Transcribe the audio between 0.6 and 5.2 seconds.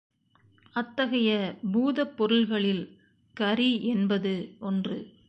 அத்தகைய பூதப்பொருள்களில் கரி என்பது ஒன்று.